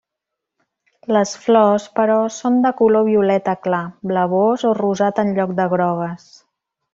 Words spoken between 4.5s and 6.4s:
o rosat en lloc de grogues.